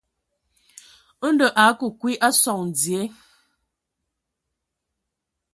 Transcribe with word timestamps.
Ndɔ 1.31 1.47
a 1.61 1.63
akə 1.71 1.87
kwi 1.99 2.11
a 2.27 2.29
sɔŋ 2.41 2.61
dzie. 2.75 3.01